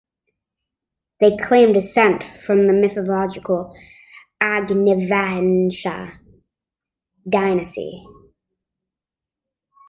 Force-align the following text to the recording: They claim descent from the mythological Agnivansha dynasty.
They 1.19 1.37
claim 1.37 1.73
descent 1.73 2.23
from 2.43 2.65
the 2.65 2.73
mythological 2.73 3.75
Agnivansha 4.41 6.17
dynasty. 7.29 8.03